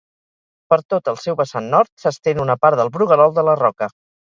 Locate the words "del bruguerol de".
2.83-3.47